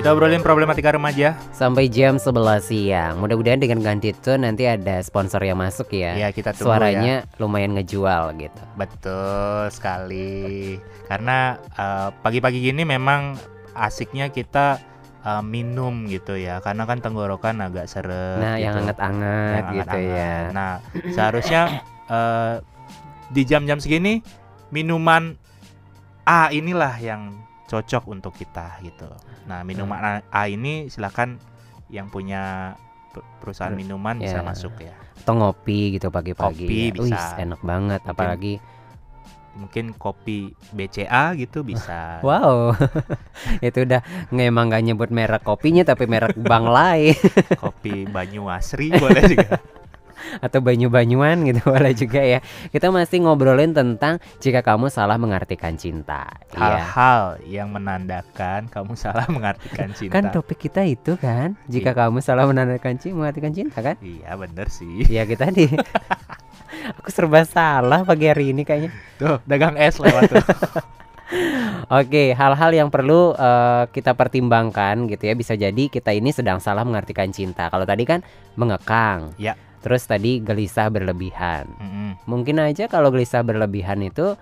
Kita 0.00 0.16
obrolin 0.16 0.40
problematika 0.40 0.96
remaja. 0.96 1.36
Sampai 1.52 1.84
jam 1.92 2.16
11 2.16 2.32
siang. 2.64 3.20
Mudah-mudahan 3.20 3.60
dengan 3.60 3.84
ganti 3.84 4.16
tune 4.16 4.48
nanti 4.48 4.64
ada 4.64 5.04
sponsor 5.04 5.44
yang 5.44 5.60
masuk 5.60 5.92
ya. 5.92 6.16
Ya, 6.16 6.32
kita 6.32 6.56
tunggu 6.56 6.72
Suaranya 6.72 7.28
lumayan 7.36 7.76
ngejual 7.76 8.32
gitu. 8.40 8.62
Betul 8.80 9.68
sekali. 9.68 10.80
Karena 11.04 11.60
eh, 11.76 12.16
pagi-pagi 12.16 12.64
gini 12.64 12.88
memang 12.88 13.36
asiknya 13.76 14.32
kita 14.32 14.80
eh, 15.20 15.44
minum 15.44 16.08
gitu 16.08 16.32
ya. 16.32 16.64
Karena 16.64 16.88
kan 16.88 17.04
tenggorokan 17.04 17.60
agak 17.60 17.84
seret. 17.84 18.40
Nah, 18.40 18.56
gitu. 18.56 18.72
yang 18.72 18.74
anget-anget 18.80 19.52
Yang 19.52 19.68
gitu 19.68 19.76
anget-anget. 20.00 20.16
ya. 20.16 20.36
Nah, 20.56 20.72
seharusnya 21.12 21.62
eh, 22.16 22.54
di 23.36 23.42
jam-jam 23.44 23.76
segini 23.76 24.24
minuman 24.72 25.36
A 26.24 26.48
inilah 26.48 26.96
yang 27.04 27.36
cocok 27.70 28.10
untuk 28.10 28.34
kita 28.34 28.82
gitu. 28.82 29.06
Nah, 29.46 29.62
minuman 29.62 30.18
Hmm. 30.18 30.34
A, 30.34 30.50
ini 30.50 30.90
silakan 30.90 31.38
yang 31.86 32.10
punya 32.10 32.74
per- 33.14 33.26
perusahaan 33.38 33.70
Ber- 33.70 33.78
minuman 33.78 34.18
bisa 34.18 34.42
ya. 34.42 34.44
masuk 34.44 34.74
ya. 34.82 34.94
Atau 35.22 35.38
ngopi 35.38 35.94
gitu 35.94 36.10
pagi-pagi. 36.10 36.66
Kopi 36.66 36.80
ya. 36.90 36.94
Bisa. 37.14 37.38
enak 37.38 37.60
banget 37.62 38.00
Mungkin 38.02 38.12
apalagi 38.12 38.54
Mungkin 39.50 39.98
kopi 39.98 40.54
BCA 40.70 41.34
gitu 41.34 41.66
bisa. 41.66 42.18
Wow, 42.26 42.70
itu 43.66 43.82
udah 43.82 43.98
emang 44.30 44.70
nggak 44.70 44.82
nyebut 44.86 45.10
merek 45.10 45.42
kopinya 45.42 45.82
tapi 45.82 46.06
merek 46.06 46.38
bank 46.38 46.70
lain 46.70 47.18
Kopi 47.62 48.06
Banyu 48.06 48.46
Asri 48.46 48.94
boleh 48.94 49.22
juga. 49.26 49.58
Atau 50.38 50.62
banyu-banyuan 50.62 51.42
gitu 51.50 51.60
boleh 51.66 51.92
juga 51.98 52.22
ya. 52.22 52.38
Kita 52.70 52.94
masih 52.94 53.26
ngobrolin 53.26 53.74
tentang 53.74 54.22
jika 54.38 54.62
kamu 54.62 54.86
salah 54.86 55.18
mengartikan 55.18 55.74
cinta. 55.74 56.30
Iya. 56.54 56.58
Hal-hal 56.86 57.22
yang 57.50 57.68
menandakan 57.74 58.70
kamu 58.70 58.94
salah 58.94 59.26
mengartikan 59.34 59.90
cinta. 59.90 60.14
Kan 60.14 60.30
topik 60.30 60.70
kita 60.70 60.86
itu 60.86 61.18
kan, 61.18 61.58
jika 61.66 61.90
kamu 61.96 62.22
salah 62.22 62.46
menandakan 62.46 62.94
cinta, 63.02 63.16
mengartikan 63.18 63.50
cinta 63.50 63.82
kan? 63.82 63.98
Iya 63.98 64.38
bener 64.38 64.70
sih. 64.70 65.06
Iya 65.10 65.26
kita 65.26 65.50
di. 65.50 65.66
Aku 67.02 67.10
serba 67.12 67.44
salah 67.44 68.06
pagi 68.06 68.30
hari 68.30 68.54
ini 68.54 68.62
kayaknya. 68.62 68.94
Tuh 69.18 69.42
dagang 69.44 69.74
es 69.76 69.98
lewat 69.98 70.30
tuh. 70.30 70.44
Oke, 71.90 72.34
hal-hal 72.34 72.70
yang 72.74 72.90
perlu 72.90 73.34
eh, 73.34 73.84
kita 73.90 74.14
pertimbangkan 74.14 75.06
gitu 75.10 75.30
ya. 75.30 75.34
Bisa 75.34 75.54
jadi 75.54 75.90
kita 75.90 76.10
ini 76.14 76.34
sedang 76.34 76.58
salah 76.58 76.86
mengartikan 76.86 77.30
cinta. 77.30 77.70
Kalau 77.70 77.86
tadi 77.86 78.02
kan 78.06 78.22
mengekang. 78.58 79.34
Ya. 79.38 79.54
Terus 79.80 80.02
tadi 80.04 80.38
gelisah 80.38 80.88
berlebihan. 80.88 81.64
Mm-mm. 81.72 82.10
Mungkin 82.24 82.56
aja 82.58 82.84
kalau 82.84 83.08
gelisah 83.08 83.40
berlebihan 83.40 84.00
itu 84.00 84.36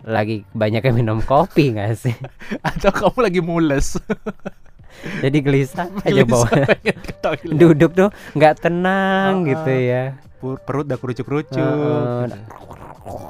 lagi 0.00 0.46
banyak 0.50 0.80
yang 0.80 0.96
minum 0.96 1.18
kopi 1.20 1.72
nggak 1.72 1.94
sih? 1.96 2.14
Atau 2.64 2.90
kamu 2.90 3.18
lagi 3.20 3.40
mules. 3.40 3.98
Jadi 5.22 5.38
gelisah 5.40 5.90
aja 5.92 6.08
Gelisah 6.08 6.24
bawa 6.24 6.48
ke 6.80 7.12
toilet. 7.18 7.52
duduk 7.52 7.90
tuh 7.92 8.08
nggak 8.32 8.54
tenang 8.60 9.42
Ah, 9.42 9.46
gitu 9.46 9.72
ya. 9.72 10.02
Pu- 10.36 10.56
Perut 10.58 10.84
udah 10.84 10.96
kerucuk-kerucuk. 10.96 11.58
Heeh. 11.58 12.40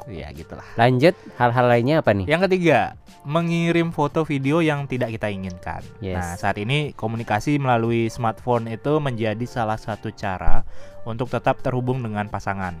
Ya 0.09 0.31
gitulah. 0.31 0.63
Lanjut 0.75 1.13
hal-hal 1.35 1.65
lainnya 1.67 1.99
apa 1.99 2.09
nih? 2.11 2.25
Yang 2.25 2.47
ketiga, 2.47 2.95
mengirim 3.23 3.91
foto 3.91 4.23
video 4.23 4.57
yang 4.59 4.85
tidak 4.85 5.11
kita 5.11 5.27
inginkan. 5.27 5.83
Yes. 5.99 6.15
Nah, 6.15 6.33
saat 6.35 6.57
ini 6.57 6.93
komunikasi 6.93 7.57
melalui 7.57 8.07
smartphone 8.07 8.65
itu 8.67 8.97
menjadi 8.97 9.43
salah 9.43 9.75
satu 9.75 10.09
cara 10.09 10.63
untuk 11.07 11.31
tetap 11.31 11.63
terhubung 11.63 12.03
dengan 12.03 12.27
pasangan. 12.27 12.75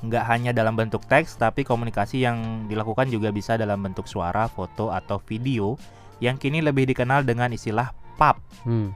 Nggak 0.00 0.24
hanya 0.26 0.50
dalam 0.50 0.74
bentuk 0.74 1.02
teks, 1.04 1.34
tapi 1.34 1.62
komunikasi 1.62 2.22
yang 2.22 2.38
dilakukan 2.66 3.06
juga 3.06 3.30
bisa 3.30 3.54
dalam 3.54 3.82
bentuk 3.82 4.06
suara, 4.06 4.46
foto, 4.46 4.90
atau 4.90 5.18
video 5.20 5.74
yang 6.18 6.34
kini 6.34 6.58
lebih 6.58 6.86
dikenal 6.86 7.22
dengan 7.22 7.50
istilah 7.50 7.90
pap. 8.14 8.38
Hmm, 8.62 8.94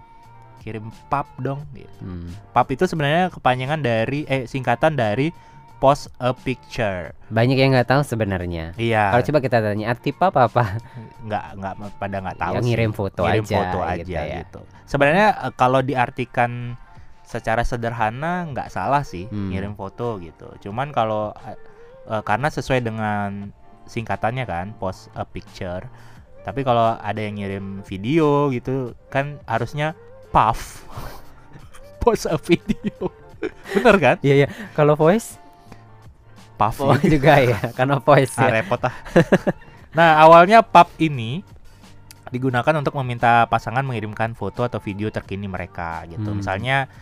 Kirim 0.59 0.91
pap 1.07 1.31
dong. 1.39 1.63
gitu. 1.73 1.91
hmm. 2.03 2.51
Pap 2.51 2.67
itu 2.71 2.87
sebenarnya 2.87 3.31
kepanjangan 3.31 3.79
dari 3.79 4.27
eh 4.27 4.47
singkatan 4.47 4.95
dari 4.95 5.31
post 5.77 6.11
a 6.19 6.35
picture. 6.35 7.15
Banyak 7.29 7.55
yang 7.55 7.71
nggak 7.71 7.87
tahu 7.87 8.03
sebenarnya. 8.03 8.75
Iya. 8.75 9.15
Kalau 9.15 9.25
coba 9.27 9.39
kita 9.43 9.59
tanya 9.63 9.95
arti 9.95 10.11
pap 10.11 10.35
apa? 10.35 10.81
nggak 11.23 11.45
nggak 11.55 11.75
pada 11.99 12.17
nggak 12.19 12.39
tahu 12.41 12.51
Ya, 12.51 12.59
sih. 12.59 12.67
ngirim 12.67 12.91
foto 12.91 13.23
Ngirim 13.23 13.45
aja, 13.45 13.55
foto 13.55 13.79
gitu 13.79 13.93
aja 14.11 14.21
ya. 14.27 14.37
gitu. 14.43 14.61
Sebenarnya 14.87 15.27
eh, 15.39 15.53
kalau 15.55 15.87
diartikan 15.87 16.75
secara 17.27 17.67
sederhana 17.67 18.47
nggak 18.47 18.71
salah 18.71 19.03
sih 19.03 19.27
Hmm. 19.27 19.51
ngirim 19.51 19.75
foto 19.75 20.17
gitu. 20.23 20.47
Cuman 20.63 20.95
kalau 20.95 21.35
eh, 22.07 22.23
karena 22.23 22.47
sesuai 22.49 22.81
dengan 22.81 23.51
singkatannya 23.85 24.45
kan 24.47 24.67
post 24.79 25.11
a 25.13 25.27
picture. 25.27 25.87
Tapi 26.47 26.63
kalau 26.63 26.95
ada 26.95 27.19
yang 27.19 27.43
ngirim 27.43 27.83
video 27.83 28.49
gitu 28.55 28.95
kan 29.11 29.43
harusnya 29.45 29.99
puff. 30.31 30.87
post 32.03 32.31
a 32.31 32.39
video. 32.39 33.11
Bener 33.75 33.97
kan? 33.99 34.17
Iya 34.23 34.47
ya. 34.47 34.49
Kalau 34.73 34.95
voice, 34.95 35.43
Puff 36.57 36.81
oh 36.81 36.97
gitu. 36.97 37.21
juga 37.21 37.37
ya, 37.37 37.61
karena 37.77 38.01
voice 38.01 38.33
Ah, 38.41 38.49
ya. 38.49 38.65
repot 38.65 38.81
ah. 38.81 38.95
nah, 39.93 40.25
awalnya 40.25 40.65
pub 40.65 40.89
ini 40.97 41.45
digunakan 42.33 42.73
untuk 42.81 42.97
meminta 42.97 43.45
pasangan 43.47 43.85
mengirimkan 43.85 44.33
foto 44.33 44.65
atau 44.65 44.81
video 44.81 45.13
terkini 45.13 45.47
mereka 45.47 46.09
gitu. 46.09 46.33
Hmm. 46.33 46.41
Misalnya 46.41 46.89
uh, 46.89 46.97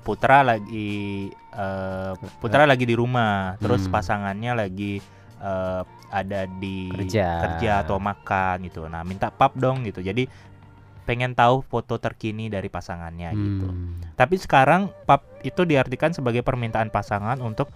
putra 0.00 0.40
lagi 0.40 1.28
uh, 1.52 2.16
putra 2.40 2.64
lagi 2.64 2.88
di 2.88 2.96
rumah, 2.96 3.60
terus 3.60 3.84
Hmm. 3.84 3.92
pasangannya 3.92 4.52
lagi 4.56 4.96
uh, 5.38 5.84
ada 6.10 6.48
di 6.48 6.88
Kerja. 6.90 7.84
atau 7.84 8.00
makan 8.00 8.66
gitu. 8.66 8.88
Nah, 8.88 9.04
minta 9.04 9.28
pub 9.30 9.54
dong 9.54 9.84
gitu. 9.84 10.00
Jadi 10.00 10.26
pengen 11.04 11.36
tahu 11.36 11.60
foto 11.62 12.00
terkini 12.00 12.48
dari 12.48 12.66
pasangannya 12.66 13.30
gitu. 13.36 13.68
Hmm. 13.68 14.00
Tapi 14.16 14.40
sekarang 14.40 14.88
pub 15.04 15.20
itu 15.44 15.68
diartikan 15.68 16.10
sebagai 16.10 16.40
permintaan 16.40 16.88
pasangan 16.88 17.38
untuk 17.44 17.68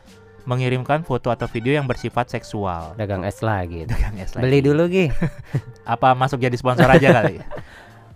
mengirimkan 0.44 1.04
foto 1.04 1.32
atau 1.32 1.48
video 1.48 1.72
yang 1.72 1.88
bersifat 1.88 2.28
seksual. 2.28 2.92
Dagang 2.96 3.24
es 3.24 3.40
lagi. 3.40 3.84
Dagang 3.84 4.16
es 4.16 4.32
lagi. 4.32 4.44
Beli 4.44 4.60
dulu 4.60 4.88
Gi. 4.88 5.06
Apa 5.94 6.12
masuk 6.12 6.40
jadi 6.40 6.56
sponsor 6.56 6.88
aja 6.88 7.20
kali? 7.20 7.36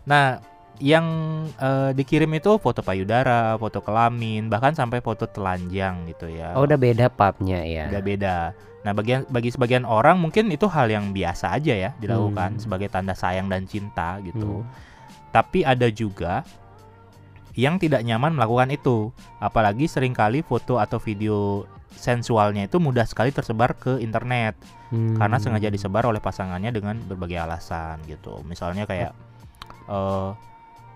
Nah, 0.08 0.40
yang 0.78 1.06
eh, 1.58 1.90
dikirim 1.90 2.30
itu 2.34 2.54
foto 2.62 2.80
payudara, 2.82 3.58
foto 3.58 3.82
kelamin, 3.82 4.46
bahkan 4.46 4.74
sampai 4.74 5.02
foto 5.02 5.26
telanjang 5.26 6.06
gitu 6.06 6.30
ya. 6.30 6.54
Oh, 6.54 6.62
udah 6.66 6.78
beda 6.78 7.10
papnya 7.10 7.62
ya. 7.66 7.90
Udah 7.90 8.02
beda. 8.02 8.36
Nah, 8.86 8.92
bagian 8.94 9.26
bagi 9.26 9.50
sebagian 9.50 9.82
orang 9.82 10.22
mungkin 10.22 10.54
itu 10.54 10.70
hal 10.70 10.86
yang 10.86 11.10
biasa 11.10 11.58
aja 11.58 11.74
ya 11.74 11.90
dilakukan 11.98 12.56
Hmm. 12.56 12.62
sebagai 12.62 12.88
tanda 12.88 13.12
sayang 13.12 13.50
dan 13.50 13.66
cinta 13.66 14.22
gitu. 14.22 14.62
Hmm. 14.62 14.70
Tapi 15.34 15.66
ada 15.66 15.90
juga 15.90 16.46
yang 17.58 17.76
tidak 17.82 18.06
nyaman 18.06 18.38
melakukan 18.38 18.70
itu. 18.70 19.10
Apalagi 19.42 19.90
sering 19.90 20.14
kali 20.14 20.46
foto 20.46 20.78
atau 20.78 21.02
video 21.02 21.66
sensualnya 21.90 22.70
itu 22.70 22.78
mudah 22.78 23.02
sekali 23.02 23.34
tersebar 23.34 23.74
ke 23.74 23.98
internet 23.98 24.54
Hmm. 24.94 25.18
karena 25.18 25.36
sengaja 25.42 25.68
disebar 25.68 26.06
oleh 26.06 26.22
pasangannya 26.22 26.70
dengan 26.70 27.02
berbagai 27.02 27.44
alasan 27.44 27.98
gitu. 28.06 28.40
Misalnya 28.46 28.86
kayak 28.86 29.10
eh 29.90 30.30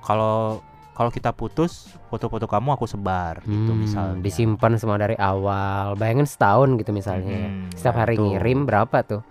kalau 0.03 0.61
kalau 0.93 1.09
kita 1.09 1.33
putus 1.33 1.89
foto-foto 2.07 2.45
kamu 2.45 2.77
aku 2.77 2.85
sebar 2.85 3.41
gitu 3.43 3.73
Hmm, 3.73 3.81
misalnya. 3.81 4.21
disimpan 4.21 4.77
semua 4.77 5.01
dari 5.01 5.17
awal. 5.17 5.97
Bayangin 5.97 6.29
setahun 6.29 6.77
gitu 6.77 6.93
misalnya. 6.93 7.33
ya. 7.33 7.49
Hmm, 7.49 7.73
Setiap 7.73 7.95
nah 7.95 8.01
hari 8.03 8.15
itu. 8.15 8.23
ngirim 8.29 8.59
berapa 8.63 8.99
tuh? 9.01 9.23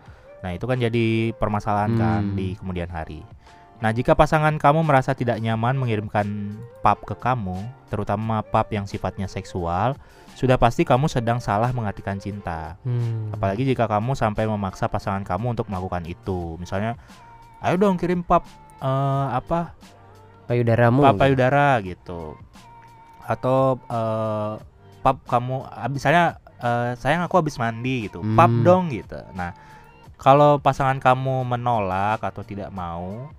Nah, 0.42 0.52
itu 0.52 0.66
kan 0.66 0.76
jadi 0.76 1.06
permasalahan 1.34 1.94
kan 1.94 2.22
Hmm. 2.24 2.34
di 2.34 2.58
kemudian 2.58 2.90
hari. 2.90 3.22
Nah, 3.78 3.90
jika 3.92 4.14
pasangan 4.14 4.58
kamu 4.58 4.82
merasa 4.82 5.14
tidak 5.14 5.38
nyaman 5.38 5.74
mengirimkan 5.76 6.26
pap 6.82 7.02
ke 7.02 7.14
kamu, 7.14 7.62
terutama 7.88 8.42
pap 8.44 8.70
yang 8.70 8.86
sifatnya 8.86 9.26
seksual, 9.26 9.94
sudah 10.34 10.58
pasti 10.58 10.82
kamu 10.82 11.06
sedang 11.08 11.38
salah 11.38 11.70
mengartikan 11.70 12.18
cinta. 12.18 12.78
Hmm. 12.82 13.30
Apalagi 13.30 13.62
jika 13.64 13.86
kamu 13.86 14.14
sampai 14.14 14.46
memaksa 14.46 14.86
pasangan 14.86 15.22
kamu 15.22 15.54
untuk 15.54 15.66
melakukan 15.68 16.06
itu. 16.06 16.58
Misalnya, 16.58 16.98
ayo 17.60 17.74
dong 17.76 17.98
kirim 17.98 18.22
pap 18.22 18.46
eh, 18.78 19.28
apa 19.32 19.78
payudaramu. 20.52 21.00
pap 21.00 21.16
gitu. 21.16 21.22
payudara 21.24 21.68
gitu. 21.80 22.22
Atau 23.24 23.80
eh, 23.88 24.54
pap 25.02 25.18
kamu, 25.26 25.66
ah, 25.66 25.88
misalnya 25.88 26.38
eh, 26.60 26.94
sayang 27.00 27.26
aku 27.26 27.42
habis 27.42 27.58
mandi 27.58 28.06
gitu, 28.06 28.22
pap 28.36 28.52
Hmm. 28.52 28.62
dong 28.62 28.84
gitu. 28.92 29.18
Nah, 29.34 29.56
kalau 30.22 30.62
pasangan 30.62 31.02
kamu 31.02 31.48
menolak 31.48 32.22
atau 32.22 32.46
tidak 32.46 32.70
mau, 32.70 33.32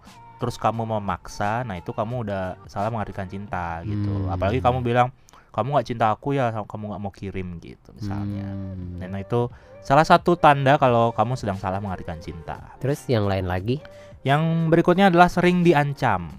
terus 0.42 0.59
kamu 0.59 0.99
memaksa, 0.99 1.62
nah 1.62 1.78
itu 1.78 1.95
kamu 1.95 2.26
udah 2.26 2.59
salah 2.66 2.90
mengartikan 2.90 3.31
cinta 3.31 3.78
gitu. 3.87 4.26
Hmm. 4.26 4.35
Apalagi 4.35 4.59
kamu 4.59 4.83
bilang 4.83 5.14
kamu 5.54 5.78
nggak 5.78 5.87
cinta 5.87 6.11
aku 6.11 6.35
ya, 6.35 6.50
kamu 6.50 6.90
nggak 6.90 7.02
mau 7.04 7.12
kirim 7.14 7.62
gitu 7.62 7.95
misalnya. 7.95 8.49
Hmm. 8.50 8.99
Nah 8.99 9.21
itu 9.23 9.47
salah 9.87 10.02
satu 10.02 10.35
tanda 10.35 10.75
kalau 10.83 11.14
kamu 11.14 11.38
sedang 11.38 11.62
salah 11.62 11.78
mengartikan 11.78 12.19
cinta. 12.19 12.75
Terus 12.83 13.07
yang 13.07 13.31
lain 13.31 13.47
lagi? 13.47 13.78
Yang 14.26 14.42
berikutnya 14.75 15.14
adalah 15.14 15.31
sering 15.31 15.62
diancam 15.62 16.31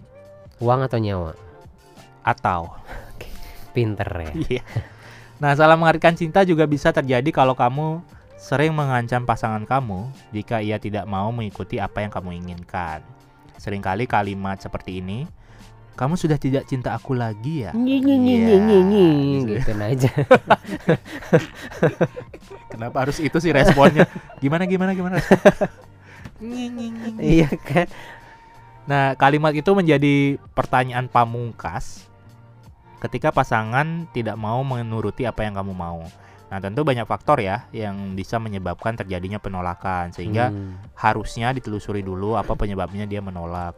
Uang 0.62 0.86
atau 0.86 1.00
nyawa? 1.00 1.34
atau 2.24 2.72
Pinter 3.76 4.08
ya. 4.08 4.32
Iya. 4.60 4.64
Nah, 5.44 5.52
salah 5.60 5.76
mengartikan 5.76 6.16
cinta 6.16 6.48
juga 6.48 6.64
bisa 6.64 6.96
terjadi 6.96 7.28
kalau 7.36 7.52
kamu 7.52 8.00
sering 8.40 8.72
mengancam 8.72 9.28
pasangan 9.28 9.68
kamu 9.68 10.08
jika 10.32 10.64
ia 10.64 10.80
tidak 10.80 11.04
mau 11.04 11.36
mengikuti 11.36 11.84
apa 11.84 12.00
yang 12.00 12.12
kamu 12.14 12.40
inginkan. 12.40 13.04
Seringkali 13.60 14.08
kalimat 14.08 14.62
seperti 14.64 15.04
ini, 15.04 15.28
kamu 16.00 16.16
sudah 16.16 16.40
tidak 16.40 16.64
cinta 16.64 16.96
aku 16.96 17.12
lagi 17.12 17.68
ya? 17.68 17.76
Nyi 17.76 18.00
nyi 18.00 18.16
nyi 18.24 18.36
Iya, 18.40 18.56
nyi 18.62 18.78
nyi 18.88 19.06
nyi 19.12 19.40
gitu. 19.60 19.72
aja. 19.76 20.12
Kenapa 22.72 22.98
harus 23.04 23.20
itu 23.20 23.38
sih 23.44 23.52
responnya? 23.52 24.08
Gimana 24.40 24.64
gimana 24.64 24.96
gimana? 24.96 25.18
Nyi, 26.44 26.68
nyi, 26.72 26.88
nyi, 26.92 27.10
nyi. 27.16 27.24
Iya 27.40 27.50
kan? 27.56 27.88
Nah, 28.84 29.16
kalimat 29.16 29.56
itu 29.56 29.72
menjadi 29.72 30.36
pertanyaan 30.52 31.08
pamungkas 31.08 32.08
ketika 33.00 33.32
pasangan 33.32 34.08
tidak 34.12 34.36
mau 34.36 34.64
menuruti 34.64 35.24
apa 35.24 35.44
yang 35.44 35.56
kamu 35.56 35.72
mau. 35.72 36.04
Nah, 36.48 36.62
tentu 36.62 36.86
banyak 36.86 37.04
faktor 37.04 37.42
ya 37.42 37.66
yang 37.74 38.14
bisa 38.14 38.38
menyebabkan 38.38 38.94
terjadinya 38.94 39.42
penolakan 39.42 40.14
sehingga 40.14 40.52
Hmm. 40.52 40.78
harusnya 40.94 41.50
ditelusuri 41.52 42.00
dulu 42.00 42.36
apa 42.36 42.54
penyebabnya 42.54 43.04
dia 43.04 43.20
menolak. 43.20 43.74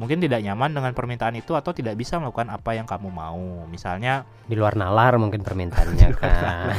Mungkin 0.00 0.16
tidak 0.16 0.40
nyaman 0.40 0.72
dengan 0.72 0.96
permintaan 0.96 1.36
itu 1.36 1.52
atau 1.52 1.76
tidak 1.76 1.92
bisa 1.92 2.16
melakukan 2.16 2.48
apa 2.48 2.72
yang 2.72 2.88
kamu 2.88 3.12
mau. 3.12 3.68
Misalnya 3.68 4.24
di 4.48 4.56
luar 4.56 4.72
nalar 4.72 5.20
mungkin 5.20 5.44
permintaannya 5.44 6.08
kan. 6.20 6.72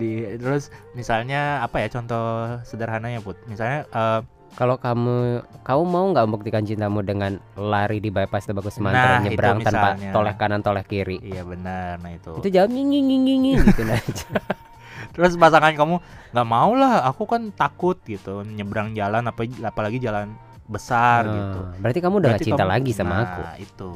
di 0.00 0.24
terus 0.40 0.72
misalnya 0.96 1.60
apa 1.60 1.84
ya 1.84 1.88
contoh 1.92 2.56
sederhananya 2.64 3.20
Put. 3.20 3.36
Misalnya 3.44 3.84
eh, 3.84 4.20
Kalau 4.54 4.78
kamu 4.78 5.16
kamu 5.60 5.82
mau 5.82 6.06
nggak 6.08 6.24
membuktikan 6.24 6.62
cintamu 6.62 7.02
dengan 7.02 7.36
lari 7.54 7.98
di 7.98 8.08
bypass 8.08 8.46
Tebako 8.46 8.66
Nah, 8.66 8.72
Semantara 8.72 9.14
itu 9.16 9.24
nyebrang 9.28 9.58
tanpa 9.60 9.88
toleh 10.08 10.34
kanan 10.34 10.60
toleh 10.60 10.82
kiri. 10.82 11.18
iya 11.20 11.42
benar. 11.42 11.98
Nah, 11.98 12.10
itu. 12.10 12.38
Itu 12.38 12.48
jawab 12.48 12.70
nying 12.70 12.86
nying 12.86 13.04
nying 13.04 13.22
nying 13.24 13.40
nying 13.42 13.58
gitu 13.66 13.82
aja. 13.84 14.28
Terus 15.14 15.34
pasangan 15.34 15.70
kamu 15.70 15.98
nggak 16.30 16.48
mau 16.48 16.70
lah, 16.72 17.02
aku 17.04 17.22
kan 17.24 17.50
takut 17.50 17.98
gitu 18.00 18.42
nyebrang 18.42 18.94
jalan 18.94 19.22
apa 19.22 19.42
apalagi 19.60 19.98
jalan 19.98 20.30
besar 20.64 21.22
Nah, 21.22 21.34
gitu. 21.34 21.60
Berarti 21.76 21.98
kamu 22.00 22.14
udah 22.14 22.22
gak 22.24 22.32
Berarti 22.32 22.46
cinta 22.46 22.62
kamu- 22.62 22.72
lagi 22.72 22.90
sama 22.92 23.10
nah, 23.10 23.22
aku. 23.24 23.42
itu. 23.58 23.90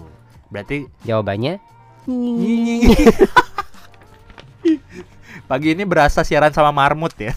Berarti 0.48 0.76
Jawabannya 1.02 1.54
pagi 5.44 5.68
ini 5.70 5.84
berasa 5.84 6.20
siaran 6.20 6.50
sama 6.50 6.72
marmut 6.72 7.14
ya. 7.14 7.32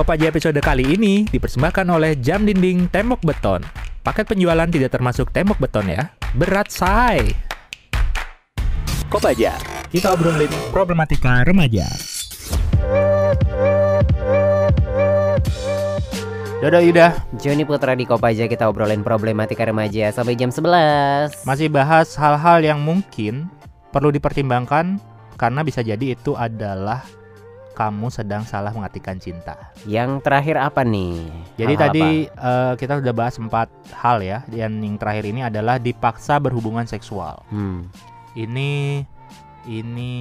Kopaja 0.00 0.32
episode 0.32 0.56
kali 0.64 0.96
ini 0.96 1.28
dipersembahkan 1.28 1.84
oleh 1.92 2.16
Jam 2.16 2.48
Dinding 2.48 2.88
Tembok 2.88 3.20
Beton. 3.20 3.60
Paket 4.00 4.32
penjualan 4.32 4.64
tidak 4.64 4.96
termasuk 4.96 5.28
tembok 5.28 5.60
beton 5.60 5.92
ya. 5.92 6.16
Berat 6.32 6.72
say. 6.72 7.36
Kopaja, 9.12 9.60
kita 9.92 10.16
obrolin 10.16 10.48
problematika 10.72 11.44
remaja. 11.44 11.84
Dadah 16.64 16.80
Yuda, 16.80 17.20
Joni 17.36 17.68
Putra 17.68 17.92
di 17.92 18.08
Kopaja 18.08 18.48
kita 18.48 18.72
obrolin 18.72 19.04
problematika 19.04 19.68
remaja 19.68 20.08
sampai 20.16 20.32
jam 20.32 20.48
11. 20.48 21.44
masih 21.44 21.68
bahas 21.68 22.16
hal-hal 22.16 22.64
yang 22.64 22.80
mungkin 22.80 23.52
perlu 23.92 24.08
dipertimbangkan 24.08 24.96
karena 25.36 25.60
bisa 25.60 25.84
jadi 25.84 26.16
itu 26.16 26.32
adalah 26.40 27.04
kamu 27.80 28.12
sedang 28.12 28.44
salah 28.44 28.76
mengartikan 28.76 29.16
cinta. 29.16 29.56
Yang 29.88 30.20
terakhir 30.20 30.60
apa 30.60 30.84
nih? 30.84 31.32
Jadi 31.56 31.74
Hal-hal 31.80 31.84
tadi 31.88 32.06
eh, 32.28 32.72
kita 32.76 33.00
sudah 33.00 33.14
bahas 33.16 33.40
empat 33.40 33.72
hal 33.96 34.20
ya, 34.20 34.44
dan 34.52 34.84
yang 34.84 35.00
terakhir 35.00 35.24
ini 35.24 35.40
adalah 35.40 35.80
dipaksa 35.80 36.36
berhubungan 36.36 36.84
seksual. 36.84 37.40
Hmm. 37.48 37.88
Ini 38.36 39.00
ini 39.64 40.12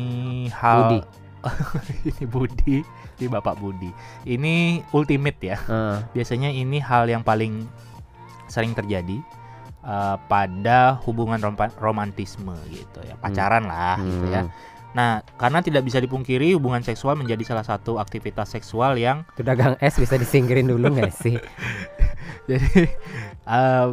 hal 0.56 0.88
Budi. 0.88 1.00
ini 2.08 2.24
Budi, 2.24 2.76
ini 3.19 3.28
Bapak 3.28 3.60
Budi. 3.60 3.91
Ini 4.24 4.80
ultimate 4.95 5.39
ya. 5.43 5.60
Heeh. 5.60 5.95
Biasanya 6.15 6.56
ini 6.56 6.80
hal 6.80 7.12
yang 7.12 7.28
paling 7.28 7.67
sering 8.48 8.72
terjadi 8.72 9.19
eh, 9.84 10.15
pada 10.32 10.95
hubungan 11.04 11.43
rompa- 11.43 11.76
romantisme 11.76 12.56
gitu 12.72 13.04
ya, 13.04 13.19
pacaran 13.19 13.67
lah 13.67 14.00
gitu 14.00 14.26
ya. 14.32 14.48
Nah, 14.89 15.21
karena 15.38 15.62
tidak 15.62 15.86
bisa 15.86 16.02
dipungkiri 16.02 16.58
hubungan 16.58 16.82
seksual 16.82 17.13
menjadi 17.13 17.45
salah 17.45 17.62
satu 17.62 18.02
aktivitas 18.02 18.49
seksual 18.49 18.97
yang 18.97 19.21
Tuh 19.38 19.45
dagang 19.45 19.78
es 19.78 19.93
bisa 19.93 20.17
disingkirin 20.17 20.65
dulu 20.65 20.89
nggak 20.97 21.13
sih? 21.13 21.38
jadi 22.49 22.89
eh, 23.45 23.88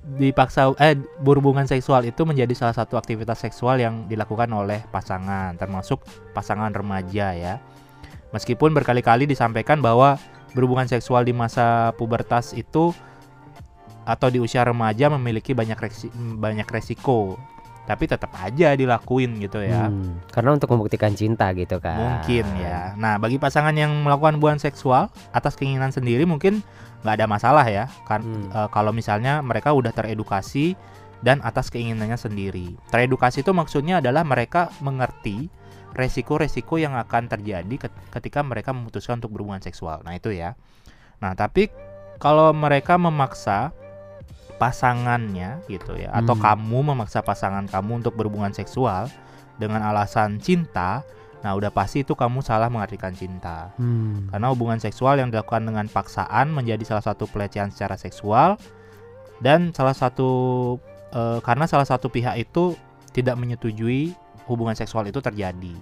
dipaksa 0.00 0.74
eh 0.82 0.98
berhubungan 1.22 1.68
seksual 1.70 2.02
itu 2.02 2.26
menjadi 2.26 2.50
salah 2.56 2.74
satu 2.74 2.98
aktivitas 2.98 3.46
seksual 3.46 3.78
yang 3.78 4.10
dilakukan 4.10 4.50
oleh 4.50 4.82
pasangan 4.90 5.54
termasuk 5.54 6.02
pasangan 6.32 6.72
remaja 6.72 7.36
ya 7.36 7.54
meskipun 8.32 8.72
berkali-kali 8.72 9.28
disampaikan 9.28 9.78
bahwa 9.78 10.16
berhubungan 10.56 10.88
seksual 10.88 11.22
di 11.22 11.36
masa 11.36 11.94
pubertas 11.94 12.56
itu 12.56 12.90
atau 14.08 14.28
di 14.32 14.42
usia 14.42 14.64
remaja 14.64 15.12
memiliki 15.12 15.54
banyak 15.54 15.78
resi- 15.78 16.10
banyak 16.16 16.66
resiko 16.66 17.36
tapi 17.90 18.06
tetap 18.06 18.30
aja 18.36 18.70
dilakuin 18.72 19.34
gitu 19.36 19.58
ya 19.58 19.90
Hmm, 19.90 20.22
Karena 20.30 20.54
untuk 20.54 20.70
membuktikan 20.70 21.10
cinta 21.10 21.50
gitu 21.50 21.76
kan. 21.76 21.98
Mungkin 22.22 22.46
ya. 22.56 22.94
Nah, 22.94 23.18
bagi 23.18 23.36
pasangan 23.36 23.74
yang 23.74 23.90
melakukan 24.00 24.38
hubungan 24.38 24.56
seksual 24.56 25.10
atas 25.30 25.54
keinginan 25.54 25.90
sendiri 25.90 26.22
mungkin 26.22 26.62
nggak 27.02 27.14
ada 27.16 27.26
masalah 27.26 27.66
ya. 27.66 27.90
Kan 28.04 28.22
Hmm. 28.22 28.46
eh, 28.48 28.68
kalau 28.68 28.90
misalnya 28.90 29.40
mereka 29.40 29.74
udah 29.74 29.90
teredukasi 29.90 30.78
dan 31.20 31.42
atas 31.42 31.68
keinginannya 31.68 32.14
sendiri. 32.14 32.78
Teredukasi 32.88 33.42
itu 33.42 33.50
maksudnya 33.50 33.98
adalah 33.98 34.22
mereka 34.22 34.70
mengerti 34.78 35.50
resiko-resiko 35.90 36.78
yang 36.78 36.94
akan 36.94 37.26
terjadi 37.26 37.74
ket- 37.76 38.00
ketika 38.10 38.40
mereka 38.40 38.70
memutuskan 38.70 39.18
untuk 39.18 39.34
berhubungan 39.34 39.60
seksual. 39.60 40.00
Nah, 40.00 40.14
itu 40.14 40.30
ya. 40.30 40.54
Nah, 41.18 41.34
tapi 41.34 41.68
kalau 42.16 42.52
mereka 42.52 42.94
memaksa 42.94 43.74
pasangannya 44.60 45.64
gitu 45.72 45.96
ya 45.96 46.12
atau 46.12 46.36
Hmm. 46.36 46.44
kamu 46.44 46.92
memaksa 46.92 47.24
pasangan 47.24 47.64
kamu 47.64 48.04
untuk 48.04 48.12
berhubungan 48.12 48.52
seksual 48.52 49.08
dengan 49.56 49.80
alasan 49.80 50.36
cinta, 50.36 51.00
nah 51.40 51.56
udah 51.56 51.72
pasti 51.72 52.04
itu 52.04 52.12
kamu 52.12 52.44
salah 52.44 52.68
mengartikan 52.68 53.16
cinta. 53.16 53.72
Hmm. 53.80 54.28
Karena 54.28 54.52
hubungan 54.52 54.76
seksual 54.76 55.16
yang 55.16 55.32
dilakukan 55.32 55.64
dengan 55.64 55.88
paksaan 55.88 56.52
menjadi 56.52 56.84
salah 56.84 57.04
satu 57.04 57.24
pelecehan 57.24 57.72
secara 57.72 57.96
seksual 57.96 58.60
dan 59.40 59.72
salah 59.72 59.96
satu 59.96 60.28
eh, 61.12 61.40
karena 61.40 61.64
salah 61.64 61.88
satu 61.88 62.12
pihak 62.12 62.36
itu 62.36 62.76
tidak 63.16 63.40
menyetujui 63.40 64.12
hubungan 64.44 64.76
seksual 64.76 65.08
itu 65.08 65.24
terjadi. 65.24 65.74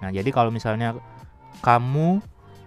Nah, 0.00 0.08
jadi 0.08 0.28
kalau 0.32 0.48
misalnya 0.48 0.96
kamu 1.60 2.20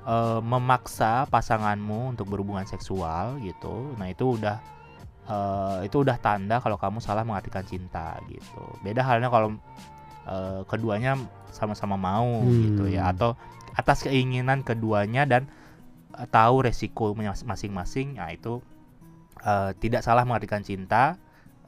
eh, 0.06 0.42
memaksa 0.46 1.26
pasanganmu 1.30 2.14
untuk 2.14 2.30
berhubungan 2.30 2.66
seksual 2.70 3.42
gitu, 3.42 3.94
nah 3.98 4.06
itu 4.10 4.38
udah 4.38 4.62
eh, 5.26 5.78
itu 5.88 6.04
udah 6.04 6.18
tanda 6.20 6.60
kalau 6.60 6.76
kamu 6.76 7.00
salah 7.00 7.24
mengartikan 7.24 7.64
cinta 7.64 8.18
gitu. 8.28 8.64
Beda 8.82 9.04
halnya 9.04 9.28
kalau 9.28 9.56
eh, 10.28 10.62
keduanya 10.68 11.20
sama-sama 11.52 11.96
mau 11.96 12.42
gitu 12.66 12.90
ya 12.90 13.08
Hmm. 13.08 13.14
atau 13.14 13.30
atas 13.74 14.06
keinginan 14.06 14.62
keduanya 14.62 15.26
dan 15.26 15.46
eh, 16.18 16.28
tahu 16.30 16.66
resiko 16.66 17.14
mas- 17.14 17.46
masing-masing 17.46 18.18
nah 18.18 18.30
itu 18.32 18.60
eh, 19.44 19.72
tidak 19.78 20.02
salah 20.02 20.24
mengartikan 20.24 20.64
cinta 20.64 21.18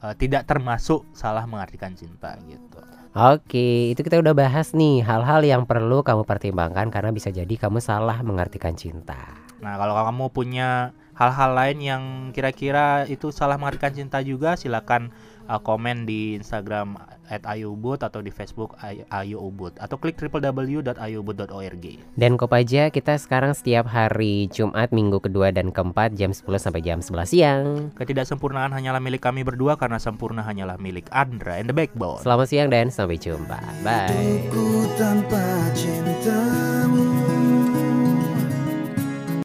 eh, 0.02 0.14
tidak 0.16 0.46
termasuk 0.48 1.04
salah 1.12 1.44
mengartikan 1.44 1.92
cinta 1.94 2.34
gitu 2.46 2.80
Oke, 3.16 3.96
itu 3.96 4.04
kita 4.04 4.20
udah 4.20 4.36
bahas 4.36 4.76
nih 4.76 5.00
hal-hal 5.00 5.40
yang 5.40 5.64
perlu 5.64 6.04
kamu 6.04 6.28
pertimbangkan 6.28 6.92
karena 6.92 7.08
bisa 7.08 7.32
jadi 7.32 7.48
kamu 7.56 7.80
salah 7.80 8.20
mengartikan 8.20 8.76
cinta. 8.76 9.16
nah 9.56 9.80
kalau 9.80 9.96
kamu 9.96 10.24
punya 10.28 10.92
hal-hal 11.16 11.50
lain 11.56 11.78
yang 11.80 12.02
kira-kira 12.30 13.08
itu 13.08 13.32
salah 13.32 13.56
mengartikan 13.56 13.90
cinta 13.90 14.20
juga 14.20 14.54
silakan 14.54 15.10
eh, 15.48 15.60
komen 15.60 16.04
di 16.04 16.36
Instagram 16.36 17.00
@ayubud 17.26 17.98
atau 17.98 18.22
di 18.22 18.30
Facebook 18.30 18.78
Ay- 18.78 19.02
ayubud 19.10 19.74
atau 19.82 19.98
klik 19.98 20.14
www.ayubud.org 20.14 21.84
Dan 22.14 22.38
Kopaja 22.38 22.94
kita 22.94 23.18
sekarang 23.18 23.50
setiap 23.50 23.90
hari 23.90 24.46
Jumat, 24.46 24.94
Minggu 24.94 25.18
kedua 25.18 25.50
dan 25.50 25.74
keempat 25.74 26.14
jam 26.14 26.30
10 26.30 26.46
sampai 26.62 26.86
jam 26.86 27.02
11 27.02 27.26
siang. 27.26 27.64
Ketidaksempurnaan 27.98 28.70
hanyalah 28.70 29.02
milik 29.02 29.26
kami 29.26 29.42
berdua 29.42 29.74
karena 29.74 29.98
sempurna 29.98 30.46
hanyalah 30.46 30.78
milik 30.78 31.10
Andra 31.10 31.58
and 31.58 31.66
the 31.66 31.74
Backbone. 31.74 32.22
Selamat 32.22 32.46
siang 32.46 32.68
dan 32.70 32.94
sampai 32.94 33.18
jumpa. 33.18 33.58
Bye. 33.82 34.06
Untukku 34.14 34.86
tanpa 34.94 35.42
cinta 35.74 36.75